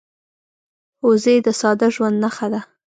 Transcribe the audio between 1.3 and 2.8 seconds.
د ساده ژوند نښه ده